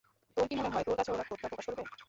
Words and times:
তোর 0.37 0.45
কি 0.47 0.55
মনে 0.57 0.69
হয় 0.69 0.83
তোর 0.83 0.95
কাছে 0.95 1.11
ওরা 1.11 1.23
কোডটা 1.29 1.47
প্রকাশ 1.49 1.65
করবে? 1.67 1.83